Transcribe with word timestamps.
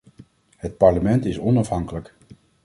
Het 0.57 0.77
parlement 0.77 1.25
is 1.25 1.37
onafhankelijk. 1.39 2.13